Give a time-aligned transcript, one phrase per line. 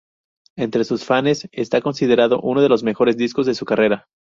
[0.57, 4.07] Entre sus fanes está considerado uno de los mejores discos de su carrera.